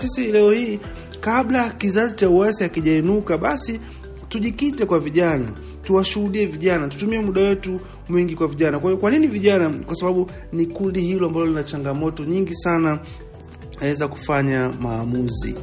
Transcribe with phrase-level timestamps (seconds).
[0.00, 0.80] sisi leo hii,
[1.20, 3.80] kabla kizazi cha uasi akijainuka, basi
[4.28, 5.48] tujikite kwa vijana,
[5.82, 8.78] tuwashuhudie vijana, tutumie muda wetu mwingi kwa vijana.
[8.78, 9.70] Kwa kwa nini vijana?
[9.70, 12.98] Kwa sababu ni kundi hilo ambalo lina changamoto nyingi sana
[13.80, 15.54] aweza kufanya maamuzi.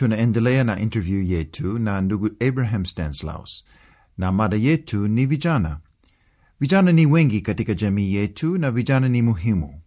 [0.00, 3.64] Tunaendelea na interview yetu na ndugu Abraham Stanislaus,
[4.18, 5.78] na mada yetu ni vijana.
[6.60, 9.80] Vijana ni wengi katika jamii yetu na vijana ni muhimu.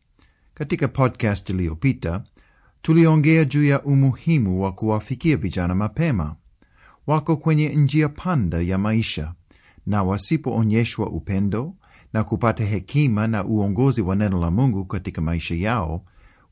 [0.54, 2.24] Katika podcast iliyopita
[2.82, 6.36] tuliongea juu ya umuhimu wa kuwafikia vijana mapema.
[7.08, 9.34] Wako kwenye njia panda ya maisha,
[9.86, 11.76] na wasipoonyeshwa upendo
[12.14, 16.06] na kupata hekima na uongozi wa neno la Mungu katika maisha yao,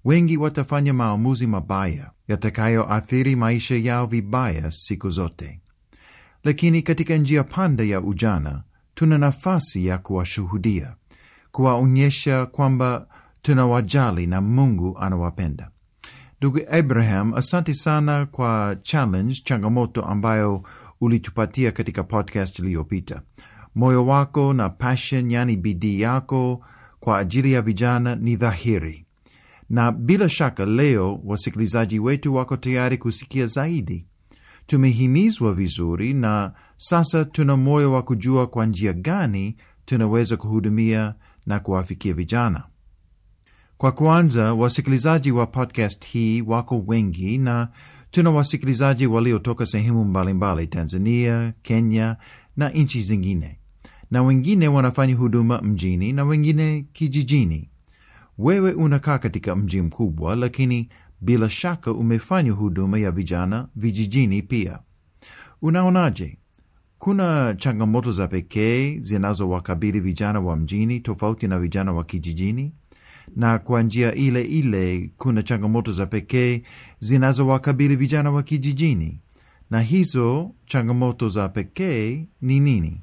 [0.06, 5.60] wengi watafanya maamuzi mabaya yatakayoathiri maisha yao vibaya siku zote.
[6.44, 8.64] Lakini katika njia panda ya ujana
[8.96, 10.96] tuna nafasi ya kuwashuhudia,
[11.52, 13.08] kuwaonyesha kwamba
[13.42, 15.70] tunawajali na Mungu anawapenda.
[16.38, 20.64] Ndugu Abraham, asante sana kwa challenge, changamoto ambayo
[21.02, 23.22] ulitupatia katika podcast iliyopita.
[23.76, 26.66] Moyo wako na passion, yani bidii yako
[27.00, 29.06] kwa ajili ya vijana ni dhahiri,
[29.72, 34.06] na bila shaka leo wasikilizaji wetu wako tayari kusikia zaidi.
[34.68, 39.56] Tumehimizwa vizuri, na sasa tuna moyo wa kujua kwa njia gani
[39.86, 42.64] tunaweza kuhudumia na kuwafikia vijana.
[43.78, 47.70] Kwa kwanza, wasikilizaji wa podcast hii wako wengi, na
[48.12, 52.16] tuna wasikilizaji waliotoka sehemu mbalimbali, Tanzania, Kenya
[52.58, 53.60] na nchi zingine,
[54.12, 57.71] na wengine wanafanya huduma mjini na wengine kijijini.
[58.42, 60.90] Wewe unakaa katika mji mkubwa, lakini
[61.22, 64.80] bila shaka umefanya huduma ya vijana vijijini pia.
[65.62, 66.38] Unaonaje?
[66.98, 72.74] Kuna changamoto za pekee zinazowakabili vijana wa mjini tofauti na vijana wa kijijini?
[73.36, 76.62] na kwa njia ile ile kuna changamoto za pekee
[77.00, 79.20] zinazowakabili vijana wa kijijini,
[79.70, 83.02] na hizo changamoto za pekee ni nini?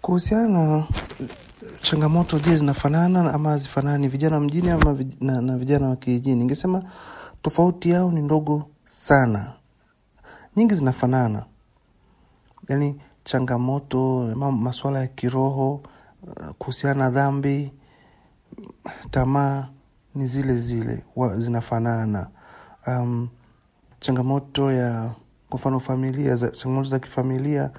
[0.00, 0.86] Kuhusiana na
[1.82, 6.36] changamoto, je, zinafanana ama hazifanani, vijana mjini ama vij na, na vijana wa kijijini?
[6.36, 6.82] Ningesema
[7.42, 9.52] tofauti yao ni ndogo sana.
[10.56, 11.44] Nyingi zinafanana,
[12.68, 15.80] yaani changamoto, masuala ya kiroho,
[16.58, 17.72] kuhusiana na dhambi
[19.10, 19.68] tamaa
[20.14, 21.04] ni zile zile
[21.36, 22.26] zinafanana.
[22.86, 23.28] Um,
[24.00, 25.10] changamoto ya
[25.48, 27.70] kwa mfano familia za, changamoto za kifamilia,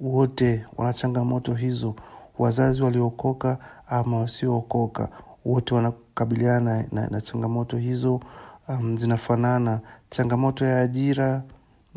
[0.00, 1.94] wote wana changamoto hizo.
[2.38, 3.58] Wazazi waliookoka
[3.88, 5.08] ama wasiookoka,
[5.44, 8.20] wote wanakabiliana na, na, na changamoto hizo.
[8.68, 9.80] Um, zinafanana.
[10.10, 11.42] Changamoto ya ajira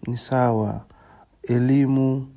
[0.08, 0.81] ni sawa.
[1.44, 2.28] Elimu,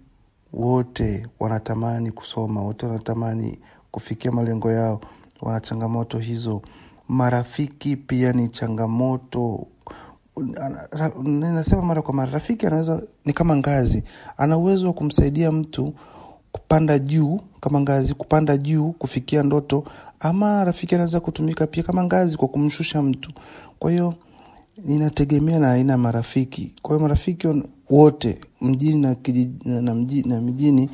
[0.52, 3.58] wote wanatamani kusoma, wote wanatamani
[3.90, 5.00] kufikia malengo yao
[5.40, 6.62] wana changamoto hizo.
[7.08, 9.66] Marafiki pia ni changamoto.
[11.22, 14.04] Ninasema mara kwa mara, rafiki anaweza ni kama ngazi,
[14.36, 15.94] ana uwezo wa kumsaidia mtu
[16.52, 19.84] kupanda juu kama ngazi, kupanda juu kufikia ndoto,
[20.20, 23.32] ama rafiki anaweza kutumika pia kama ngazi kwa kumshusha mtu.
[23.78, 24.14] Kwa hiyo
[24.88, 26.72] inategemea na aina ya marafiki.
[26.82, 27.48] Kwa hiyo marafiki
[27.90, 29.16] wote mjini na,
[29.64, 29.80] na,
[30.26, 30.90] na, mjini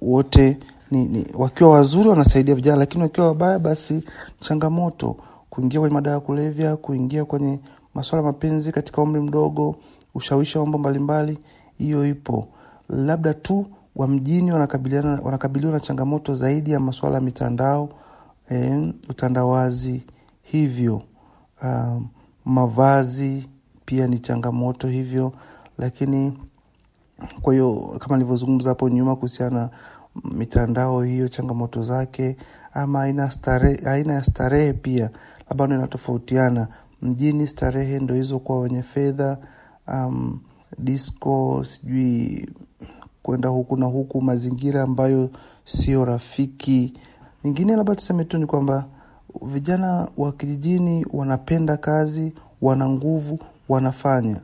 [0.00, 0.58] wote
[0.90, 4.02] ni, ni, wakiwa wazuri wanasaidia vijana, lakini wakiwa wabaya, basi
[4.40, 5.16] changamoto
[5.50, 7.58] kuingia kwenye madawa ya kulevya, kuingia kwenye
[7.94, 9.76] masuala ya mapenzi katika umri mdogo,
[10.14, 11.38] ushawishi wa mambo mbalimbali,
[11.78, 12.48] hiyo ipo.
[12.88, 13.66] Labda tu
[14.00, 17.88] wa mjini wanakabiliwa na changamoto zaidi ya masuala ya mitandao,
[18.48, 20.06] eh, utandawazi,
[20.42, 21.02] hivyo
[21.62, 22.08] um,
[22.44, 23.48] mavazi
[23.84, 25.32] pia ni changamoto hivyo,
[25.78, 26.38] lakini
[27.42, 29.70] kwa hiyo kama nilivyozungumza hapo nyuma kuhusiana na
[30.32, 32.36] mitandao hiyo, changamoto zake,
[32.74, 35.10] ama aina stare, aina ya starehe pia
[35.48, 36.68] labda ndo inatofautiana.
[37.02, 39.38] Mjini starehe ndo hizo kwa wenye fedha,
[39.88, 40.40] um,
[40.78, 42.48] disco, sijui
[43.22, 45.30] kwenda huku na huku, mazingira ambayo
[45.64, 46.94] sio rafiki.
[47.44, 48.84] Nyingine labda tuseme tu ni kwamba
[49.42, 52.32] vijana wa kijijini wanapenda kazi,
[52.62, 53.38] wana nguvu,
[53.68, 54.40] wanafanya.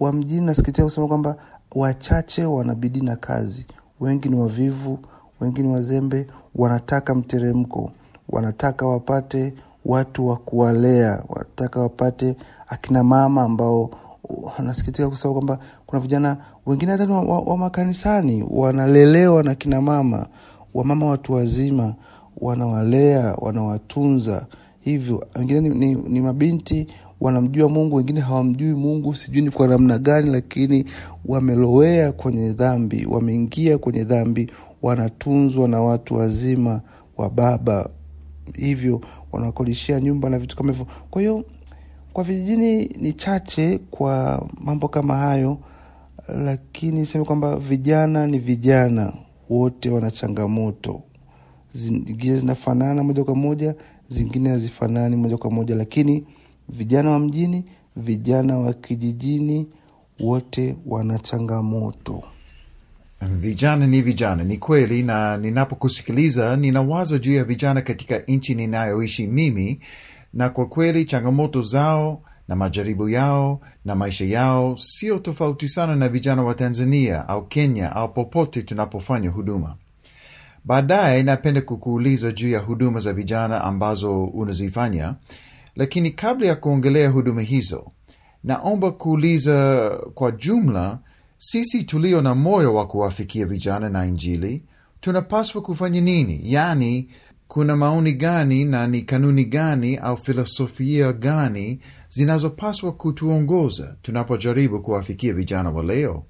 [0.00, 1.36] Wa mjini nasikitia kusema kwamba
[1.74, 3.66] wachache wanabidii na kazi
[4.00, 4.98] wengi ni wavivu,
[5.40, 7.90] wengi ni wazembe, wanataka mteremko,
[8.28, 9.54] wanataka wapate
[9.84, 12.36] watu wa kuwalea, wanataka wapate
[12.68, 13.90] akina mama ambao
[14.28, 16.36] wanasikitika kusema kwamba kuna vijana
[16.66, 20.26] wengine hata wa, wa, wa makanisani wanalelewa na kina mama,
[20.74, 21.94] wamama watu wazima
[22.40, 24.46] wanawalea, wanawatunza
[24.80, 25.26] hivyo.
[25.38, 26.86] Wengine ni, ni, ni mabinti
[27.20, 30.84] wanamjua Mungu, wengine hawamjui Mungu, sijui ni kwa namna gani, lakini
[31.26, 34.50] wamelowea kwenye dhambi, wameingia kwenye dhambi,
[34.82, 36.80] wanatunzwa na watu wazima
[37.16, 37.88] wa baba,
[38.54, 39.00] hivyo
[39.32, 40.86] wanakodishia nyumba na vitu kama hivyo.
[41.10, 41.44] Kwa hiyo
[42.14, 45.58] kwa vijijini ni chache kwa mambo kama hayo,
[46.44, 49.12] lakini niseme kwamba vijana ni vijana
[49.50, 51.02] wote, wana changamoto
[51.74, 53.74] zingine zinafanana moja kwa moja,
[54.08, 56.24] zingine hazifanani moja kwa moja, lakini
[56.68, 57.64] vijana wa mjini,
[57.96, 59.66] vijana wa kijijini,
[60.20, 62.22] wote wana changamoto.
[63.40, 65.02] Vijana ni vijana, ni kweli.
[65.02, 69.80] Na ninapokusikiliza ninawaza juu ya vijana katika nchi ninayoishi mimi,
[70.34, 76.08] na kwa kweli changamoto zao na majaribu yao na maisha yao sio tofauti sana na
[76.08, 79.76] vijana wa Tanzania au Kenya au popote tunapofanya huduma.
[80.64, 85.14] Baadaye napenda kukuuliza juu ya huduma za vijana ambazo unazifanya,
[85.76, 87.92] lakini kabla ya kuongelea huduma hizo,
[88.44, 90.98] naomba kuuliza kwa jumla,
[91.38, 94.64] sisi tulio na moyo wa kuwafikia vijana na Injili
[95.04, 96.40] tunapaswa kufanya nini?
[96.42, 97.08] Yaani,
[97.54, 105.70] kuna maoni gani na ni kanuni gani au filosofia gani zinazopaswa kutuongoza tunapojaribu kuwafikia vijana
[105.70, 106.24] wa leo?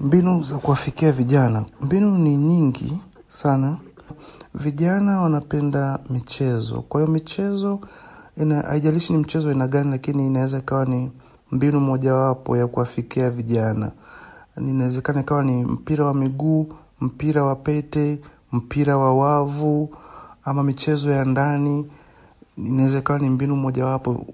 [0.00, 3.76] Mbinu za kuwafikia vijana, mbinu ni nyingi sana.
[4.54, 7.80] Vijana wanapenda michezo, kwa hiyo michezo
[8.66, 11.10] haijalishi ni mchezo aina gani, lakini inaweza ikawa ni
[11.52, 13.92] mbinu mojawapo ya kuwafikia vijana.
[14.56, 18.20] Inawezekana ikawa ni mpira wa miguu, mpira wa pete,
[18.52, 19.90] mpira wa wavu,
[20.44, 21.90] ama michezo ya ndani.
[22.56, 24.26] Inaweza ikawa ni mbinu mojawapo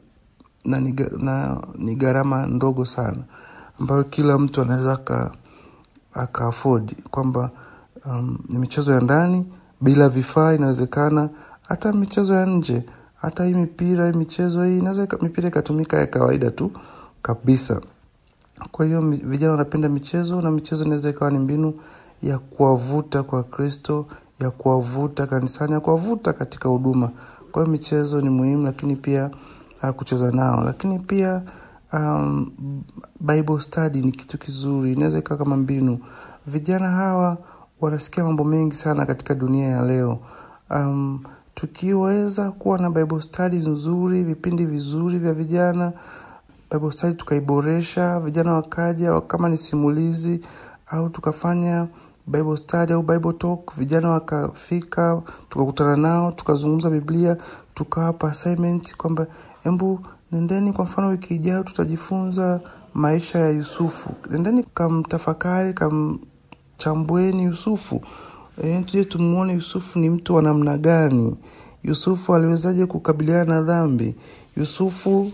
[0.64, 3.18] na ni, na ni gharama ndogo sana
[3.80, 6.52] ambayo kila mtu anaweza aka
[7.10, 7.50] kwamba
[8.06, 9.46] um, ni michezo ya ndani
[9.80, 11.28] bila vifaa inawezekana,
[11.68, 12.82] hata michezo ya nje,
[13.16, 16.70] hata hii mipira hii michezo hii inaweza mipira ikatumika ya kawaida tu
[17.22, 17.80] kabisa.
[18.72, 21.74] Kwa hiyo vijana wanapenda michezo, na michezo inaweza ikawa ni mbinu
[22.22, 24.06] ya kuwavuta kwa Kristo,
[24.40, 27.10] ya kuwavuta kanisani, ya kuwavuta katika huduma.
[27.52, 29.30] Kwa hiyo michezo ni muhimu, lakini pia
[29.82, 31.42] uh, kucheza nao, lakini pia
[31.92, 32.50] um,
[33.20, 35.98] Bible study ni kitu kizuri, inaweza ikawa kama mbinu.
[36.46, 37.36] Vijana hawa
[37.80, 40.18] wanasikia mambo mengi sana katika dunia ya leo.
[40.70, 41.20] Um,
[41.54, 45.92] tukiweza kuwa na Bible study nzuri, vipindi vizuri vya vijana,
[46.72, 50.40] Bible study tukaiboresha, vijana wakaja kama ni simulizi,
[50.86, 51.86] au tukafanya
[52.26, 57.36] Bible study au Bible talk, vijana wakafika, tukakutana nao, tukazungumza Biblia,
[57.74, 59.26] tukawapa assignment kwamba
[59.64, 60.00] embu
[60.32, 62.60] nendeni, kwa mfano wiki ijayo tutajifunza
[62.94, 68.00] maisha ya Yusufu, nendeni kamtafakari, kamchambueni Yusufu.
[68.62, 71.36] E, tuje tumuone Yusufu ni mtu wa namna gani.
[71.84, 74.14] Yusufu aliwezaje kukabiliana na dhambi?
[74.56, 75.32] Yusufu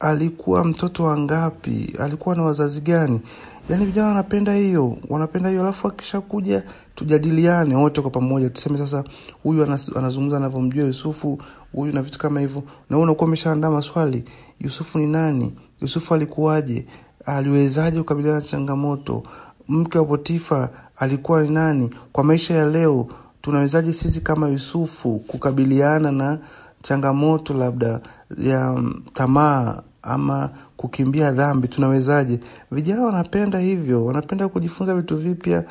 [0.00, 1.96] alikuwa mtoto wa ngapi?
[2.00, 3.20] Alikuwa na wazazi gani?
[3.68, 5.62] Yaani vijana wanapenda hiyo, wanapenda hiyo.
[5.62, 6.62] Alafu akishakuja
[6.94, 9.04] tujadiliane wote kwa pamoja, tuseme sasa,
[9.42, 9.64] huyu
[9.96, 11.38] anazungumza anavyomjua Yusufu,
[11.72, 14.24] huyu na vitu kama hivyo, na wewe unakuwa umeshaandaa maswali.
[14.60, 15.54] Yusufu ni nani?
[15.80, 16.86] Yusufu alikuwaje?
[17.24, 19.22] Aliwezaje kukabiliana na changamoto?
[19.68, 21.90] Mke wa Potifa alikuwa ni nani?
[22.12, 23.06] Kwa maisha ya leo
[23.40, 26.38] tunawezaje sisi kama Yusufu kukabiliana na
[26.82, 28.00] changamoto labda
[28.38, 28.82] ya
[29.12, 32.40] tamaa ama kukimbia dhambi, tunawezaje?
[32.70, 35.64] Vijana wanapenda hivyo, wanapenda kujifunza vitu vipya,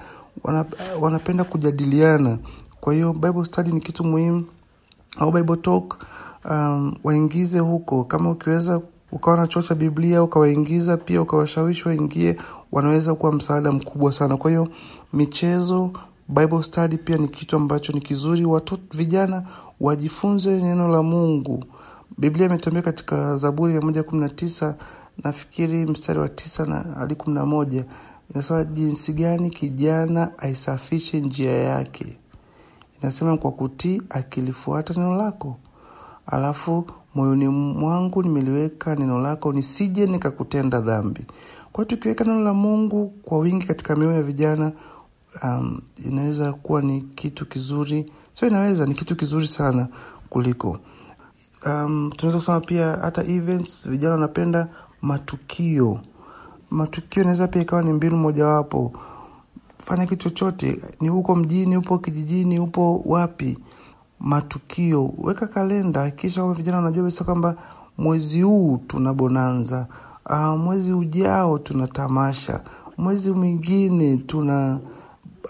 [1.01, 2.37] wanapenda kujadiliana.
[2.81, 4.45] Kwa hiyo Bible study ni kitu muhimu,
[5.17, 5.97] au Bible talk
[6.49, 8.03] um, waingize huko.
[8.03, 8.81] Kama ukiweza
[9.11, 12.37] ukawa na chuo cha Biblia ukawaingiza pia, ukawashawishi waingie,
[12.71, 14.37] wanaweza kuwa msaada mkubwa sana.
[14.37, 14.67] Kwa hiyo
[15.13, 15.91] michezo,
[16.29, 18.45] Bible study pia ni kitu ambacho ni kizuri.
[18.45, 19.43] Watoto vijana
[19.79, 21.63] wajifunze neno la Mungu.
[22.17, 24.75] Biblia imetembea katika Zaburi ya moja kumi na tisa
[25.23, 27.85] nafikiri mstari wa tisa na hadi kumi na moja
[28.33, 32.17] inasema jinsi gani kijana aisafishe njia yake.
[33.01, 35.57] Inasema kwa kutii akilifuata neno lako.
[36.27, 36.85] Alafu
[37.15, 41.25] moyoni mwangu nimeliweka neno lako, nisije nikakutenda dhambi.
[41.71, 44.71] Kwa tukiweka neno la Mungu kwa wingi katika mioyo ya vijana,
[45.43, 49.87] um, inaweza kuwa ni kitu kizuri, sio inaweza, ni kitu kizuri sana
[50.29, 50.79] kuliko
[51.65, 53.89] um, tunaweza kusema pia hata events.
[53.89, 54.67] Vijana wanapenda
[55.01, 55.99] matukio.
[56.69, 58.93] Matukio inaweza pia ikawa ni mbinu mojawapo.
[59.85, 63.57] Fanya kitu chochote, ni huko mjini, upo kijijini, upo wapi,
[64.19, 67.55] matukio, weka kalenda, hakikisha kwamba vijana wanajua kabisa kwamba
[67.97, 69.87] mwezi huu tuna bonanza,
[70.29, 72.61] uh, mwezi ujao tuna tamasha,
[72.97, 74.79] mwezi mwingine tuna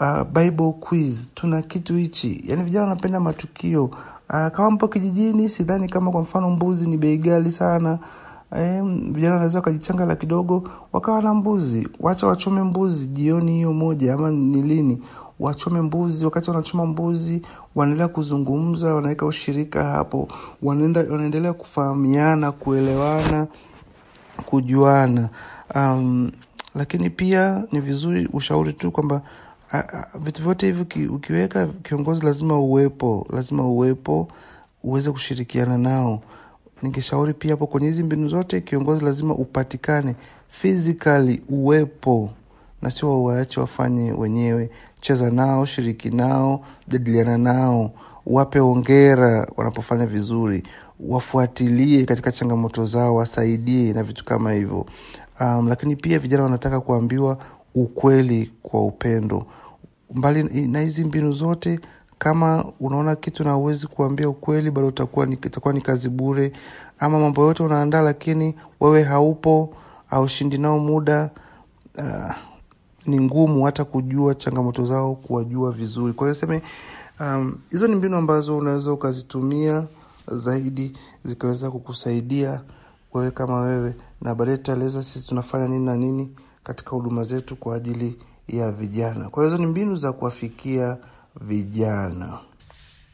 [0.01, 2.43] uh, Bible quiz, tuna kitu hichi.
[2.47, 3.89] Yani vijana wanapenda matukio
[4.29, 7.99] Uh, kama mpo kijijini, sidhani kama kwa mfano mbuzi ni bei ghali sana.
[8.57, 11.87] Eh, vijana wanaweza wakajichanga la kidogo wakawa na mbuzi.
[11.99, 15.01] Wacha wachome mbuzi jioni hiyo moja, ama ni lini
[15.39, 16.25] wachome mbuzi.
[16.25, 17.41] Wakati wanachoma mbuzi,
[17.75, 20.27] wanaendelea kuzungumza, wanaweka ushirika hapo,
[20.63, 23.47] wanaendelea kufahamiana, kuelewana,
[24.45, 25.29] kujuana.
[25.75, 26.31] Um,
[26.75, 29.21] lakini pia ni vizuri ushauri tu kwamba
[30.19, 34.27] vitu vyote hivi ukiweka kiongozi, lazima uwepo, lazima uwepo
[34.83, 36.21] uweze kushirikiana nao.
[36.81, 40.15] Ningeshauri pia hapo kwenye hizi mbinu zote, kiongozi lazima upatikane
[40.49, 42.29] physically, uwepo
[42.81, 44.69] na sio waache wafanye wenyewe.
[45.01, 47.91] Cheza nao, shiriki nao, jadiliana nao,
[48.25, 50.63] wape ongera wanapofanya vizuri,
[50.99, 54.85] wafuatilie katika changamoto zao, wasaidie na vitu kama hivyo.
[55.39, 57.37] Um, lakini pia vijana wanataka kuambiwa
[57.81, 59.45] ukweli kwa upendo.
[60.13, 61.79] Mbali na hizi mbinu zote,
[62.19, 66.51] kama unaona kitu na uwezi kuambia ukweli, bado itakuwa ni kazi bure.
[66.99, 71.29] Ama mambo yote unaandaa, lakini wewe haupo, haushindi nao muda
[71.97, 72.35] uh,
[73.05, 76.13] ni ngumu hata kujua changamoto zao, kuwajua vizuri.
[76.13, 76.61] Kwa hiyo seme
[77.69, 79.83] hizo um, ni mbinu ambazo unaweza ukazitumia
[80.31, 82.61] zaidi zikaweza kukusaidia
[83.13, 86.31] wewe kama wewe, na baadaye tutaeleza sisi tunafanya nini na nini
[86.67, 89.29] katika huduma zetu kwa ajili ya vijana.
[89.29, 90.97] Kwa hizo ni mbinu za kuwafikia
[91.41, 92.39] vijana.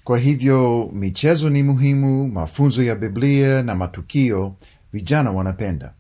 [0.03, 4.53] Kwa hivyo michezo ni muhimu, mafunzo ya Biblia na matukio
[4.93, 5.93] vijana wanapenda,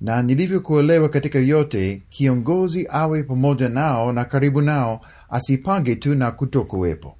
[0.00, 7.14] na nilivyokuelewa katika yote, kiongozi awe pamoja nao na karibu nao, asipange tu na kutokuwepo.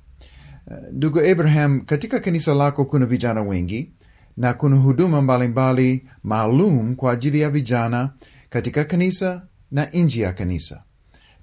[0.92, 3.90] Ndugu Abraham, katika kanisa lako kuna vijana wengi
[4.36, 8.10] na kuna huduma mbalimbali maalum kwa ajili ya vijana
[8.50, 10.82] katika kanisa na nje ya kanisa.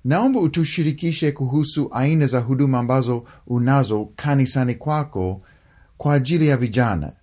[0.06, 5.42] Naomba utushirikishe kuhusu aina za huduma ambazo unazo kanisani kwako
[5.98, 7.14] kwa ajili ya vijana,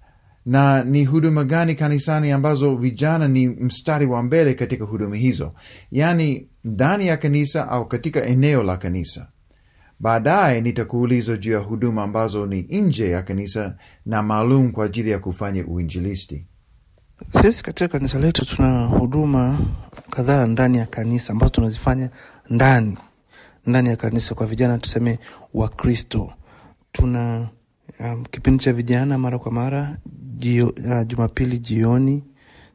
[0.46, 5.52] na ni huduma gani kanisani ambazo vijana ni mstari wa mbele katika huduma hizo,
[5.92, 9.28] yaani ndani ya kanisa au katika eneo la kanisa.
[10.00, 13.76] Baadaye nitakuuliza juu ya huduma ambazo ni nje ya kanisa
[14.06, 16.46] na maalum kwa ajili ya kufanya uinjilisti.
[17.28, 19.58] Sisi katika kanisa letu tuna huduma
[20.10, 22.10] kadhaa ndani ya kanisa ambazo tunazifanya
[22.50, 22.98] ndani
[23.66, 25.18] ndani ya kanisa kwa vijana tuseme
[25.54, 26.32] Wakristo.
[26.92, 27.48] Tuna
[28.00, 29.96] um, kipindi cha vijana mara kwa mara
[30.36, 32.24] jio, uh, Jumapili jioni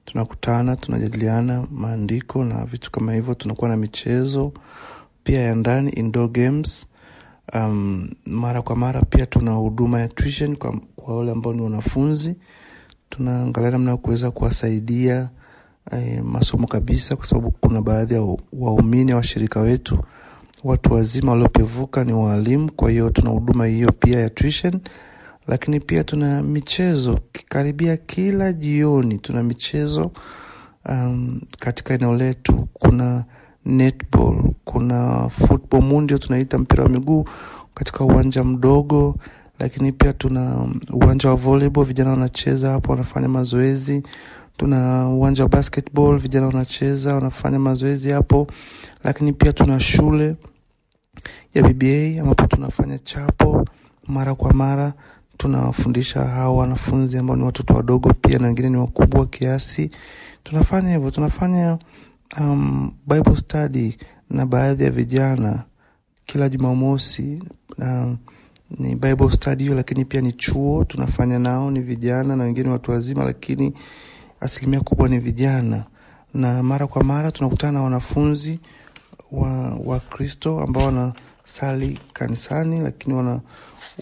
[0.05, 3.33] tunakutana, tunajadiliana maandiko na vitu kama hivyo.
[3.33, 4.53] Tunakuwa na michezo
[5.23, 6.85] pia ya ndani, indoor games.
[7.53, 12.35] Um, mara kwa mara pia tuna huduma ya tuition kwa, kwa wale ambao ni wanafunzi
[13.09, 15.29] tunaangalia namna ya kuweza kuwasaidia
[15.91, 19.99] eh, masomo kabisa, kwa sababu kuna baadhi ya waumini wa washirika wetu
[20.63, 22.71] watu wazima waliopevuka ni waalimu.
[22.71, 24.79] Kwa hiyo tuna huduma hiyo pia ya tuition,
[25.47, 27.19] lakini pia tuna michezo
[27.49, 30.11] karibia kila jioni, tuna michezo
[30.89, 32.67] um, katika eneo letu.
[32.73, 33.25] Kuna
[33.65, 37.25] netball, kuna football mundio tunaita mpira wa miguu
[37.73, 39.15] katika uwanja mdogo
[39.59, 44.03] lakini pia tuna uwanja wa volleyball, vijana wanacheza hapo, wanafanya mazoezi.
[44.57, 48.47] Tuna uwanja wa basketball, vijana wanacheza, wanafanya mazoezi hapo.
[49.03, 50.35] Lakini pia tuna shule
[51.53, 53.65] ya BBA ambapo tunafanya chapo
[54.07, 54.93] mara kwa mara,
[55.37, 59.89] tunawafundisha hao wanafunzi ambao ni watoto wadogo pia na wengine ni wakubwa kiasi.
[60.43, 61.77] Tunafanya hivyo, tunafanya
[62.39, 63.97] um, Bible study
[64.29, 65.63] na baadhi ya vijana
[66.25, 67.43] kila Jumamosi
[67.77, 68.17] um,
[68.79, 73.23] ni Bible study lakini pia ni chuo tunafanya nao, ni vijana na wengine watu wazima,
[73.23, 73.73] lakini
[74.41, 75.83] asilimia kubwa ni vijana.
[76.33, 78.59] Na mara kwa mara tunakutana na wanafunzi
[79.31, 83.39] wa Wakristo ambao wanasali kanisani, lakini wana,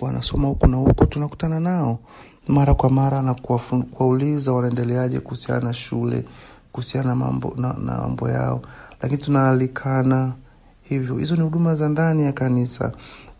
[0.01, 1.05] wanasoma huku na huko.
[1.05, 1.99] Tunakutana nao
[2.47, 6.25] mara kwa mara na kuwauliza wanaendeleaje kuhusiana na shule,
[6.71, 8.61] kuhusiana na mambo na, na mambo yao,
[9.01, 10.33] lakini tunaalikana
[10.81, 11.17] hivyo.
[11.17, 12.91] Hizo ni huduma za ndani ya kanisa,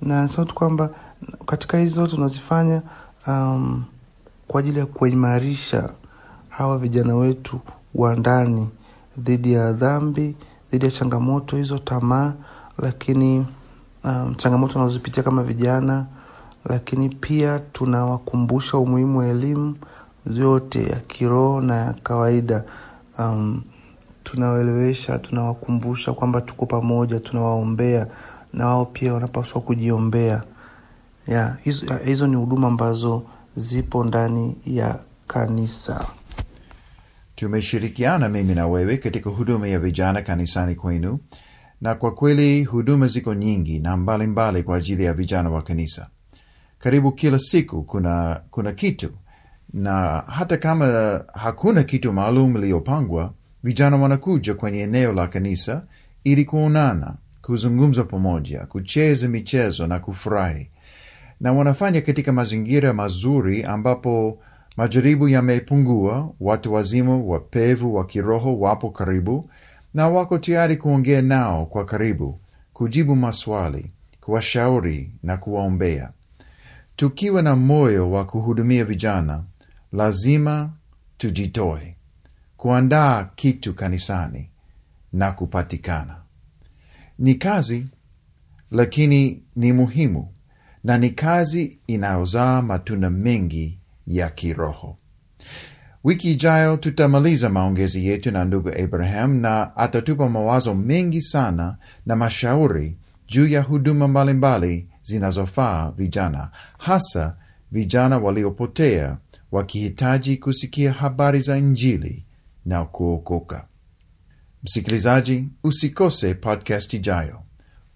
[0.03, 0.89] na nasema tu kwamba
[1.45, 2.81] katika hizi zote tunazifanya
[3.27, 3.83] um,
[4.47, 5.89] kwa ajili ya kuwaimarisha
[6.49, 7.59] hawa vijana wetu
[7.95, 8.69] wa ndani
[9.17, 10.35] dhidi ya dhambi,
[10.71, 12.33] dhidi ya changamoto hizo, tamaa,
[12.77, 13.45] lakini
[14.03, 16.05] um, changamoto wanazopitia kama vijana,
[16.65, 19.75] lakini pia tunawakumbusha umuhimu wa elimu
[20.27, 22.63] zote ya kiroho na ya kawaida.
[23.19, 23.61] Um,
[24.23, 28.07] tunawaelewesha, tunawakumbusha kwamba tuko pamoja, tunawaombea
[28.53, 30.43] na wao pia wanapaswa kujiombea.
[31.27, 33.23] Yeah, hizo, hizo ni huduma ambazo
[33.57, 36.07] zipo ndani ya kanisa.
[37.35, 41.19] Tumeshirikiana mimi na wewe katika huduma ya vijana kanisani kwenu,
[41.81, 46.07] na kwa kweli huduma ziko nyingi na mbalimbali mbali kwa ajili ya vijana wa kanisa.
[46.79, 49.09] karibu kila siku kuna, kuna kitu
[49.73, 50.85] na hata kama
[51.33, 53.33] hakuna kitu maalum iliyopangwa,
[53.63, 55.85] vijana wanakuja kwenye eneo la kanisa
[56.23, 57.15] ili kuonana,
[57.45, 60.69] kuzungumza pamoja, kucheza michezo na kufurahi,
[61.39, 64.39] na wanafanya katika mazingira mazuri ambapo
[64.77, 69.49] majaribu yamepungua, watu wazima wapevu wa kiroho wapo karibu
[69.93, 72.39] na wako tayari kuongea nao kwa karibu,
[72.73, 76.09] kujibu maswali, kuwashauri na kuwaombea.
[76.95, 79.43] Tukiwa na moyo wa kuhudumia vijana,
[79.93, 80.69] lazima
[81.17, 81.95] tujitoe
[82.57, 84.49] kuandaa kitu kanisani
[85.13, 86.22] na kupatikana.
[87.19, 87.85] Ni kazi,
[88.71, 90.27] lakini ni muhimu,
[90.83, 94.97] na ni kazi inayozaa matunda mengi ya kiroho.
[96.03, 102.97] Wiki ijayo tutamaliza maongezi yetu na ndugu Abraham na atatupa mawazo mengi sana na mashauri
[103.27, 107.35] juu ya huduma mbalimbali zinazofaa vijana, hasa
[107.71, 109.17] vijana waliopotea
[109.51, 112.23] wakihitaji kusikia habari za Injili
[112.65, 113.67] na kuokoka.
[114.63, 117.39] Msikilizaji, usikose podcast ijayo.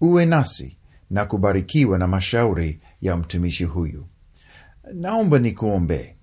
[0.00, 0.76] Uwe nasi
[1.10, 4.06] na kubarikiwa na mashauri ya mtumishi huyu.
[4.94, 6.14] Naomba nikuombee.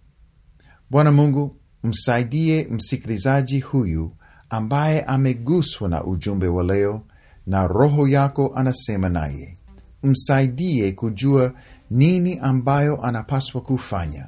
[0.90, 4.12] Bwana Mungu, msaidie msikilizaji huyu
[4.50, 7.04] ambaye ameguswa na ujumbe wa leo
[7.48, 9.58] na Roho yako anasema naye.
[10.04, 11.54] Msaidie kujua
[11.92, 14.28] nini ambayo anapaswa kufanya,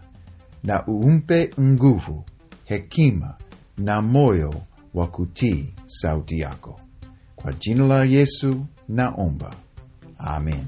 [0.63, 2.25] na umpe nguvu,
[2.63, 3.37] hekima
[3.77, 4.53] na moyo
[4.97, 6.79] wa kutii sauti yako.
[7.35, 9.55] Kwa jina la Yesu naomba,
[10.17, 10.65] amen.